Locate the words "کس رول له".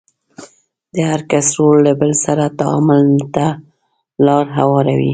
1.31-1.93